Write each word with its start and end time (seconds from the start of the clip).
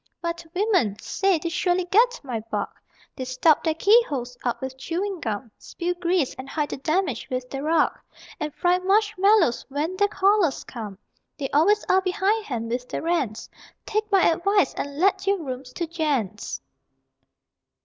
But 0.19 0.43
women! 0.55 0.97
Say, 0.97 1.37
they 1.37 1.49
surely 1.49 1.85
get 1.85 2.19
my 2.23 2.39
bug! 2.49 2.69
They 3.15 3.23
stop 3.23 3.63
their 3.63 3.75
keyholes 3.75 4.35
up 4.43 4.59
with 4.59 4.75
chewing 4.75 5.19
gum, 5.19 5.51
Spill 5.59 5.93
grease, 5.93 6.33
and 6.39 6.49
hide 6.49 6.69
the 6.69 6.77
damage 6.77 7.29
with 7.29 7.47
the 7.51 7.61
rug, 7.61 7.91
And 8.39 8.51
fry 8.51 8.79
marshmallows 8.79 9.63
when 9.69 9.95
their 9.97 10.07
callers 10.07 10.63
come. 10.63 10.97
They 11.37 11.51
always 11.51 11.85
are 11.87 12.01
behindhand 12.01 12.71
with 12.71 12.89
their 12.89 13.03
rents 13.03 13.47
Take 13.85 14.11
my 14.11 14.23
advice 14.27 14.73
and 14.73 14.97
let 14.97 15.27
your 15.27 15.37
rooms 15.37 15.71
to 15.73 15.85
gents! 15.85 16.61